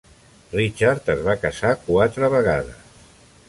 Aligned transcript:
Richard 0.53 1.11
es 1.15 1.21
va 1.29 1.37
casar 1.45 1.75
quatre 1.85 2.33
vegades. 2.39 3.01